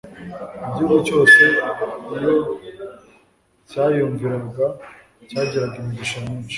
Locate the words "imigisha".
5.81-6.17